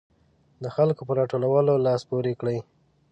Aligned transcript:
د 0.63 0.65
خلکو 0.75 1.01
په 1.07 1.13
راټولولو 1.19 1.73
لاس 1.85 2.01
پورې 2.09 2.33
کړي. 2.41 2.57